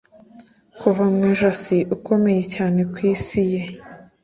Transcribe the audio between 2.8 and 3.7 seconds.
ku isi ye